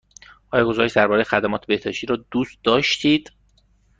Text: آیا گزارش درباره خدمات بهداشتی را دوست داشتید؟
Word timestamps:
آیا 0.51 0.65
گزارش 0.65 0.93
درباره 0.93 1.23
خدمات 1.23 1.65
بهداشتی 1.65 2.07
را 2.07 2.25
دوست 2.31 2.57
داشتید؟ 2.63 3.31